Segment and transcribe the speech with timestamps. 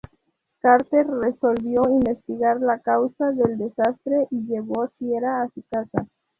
[0.63, 6.07] Carter resolvió investigar la causa del desastre y llevó Shiera su casa.